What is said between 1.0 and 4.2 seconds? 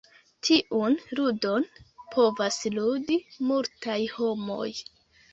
"ludon" povas "ludi" multaj